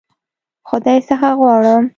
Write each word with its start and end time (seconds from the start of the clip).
خدای 0.69 0.97
څخه 1.07 1.27
غواړم. 1.39 1.83